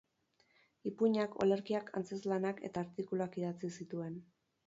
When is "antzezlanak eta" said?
2.01-2.85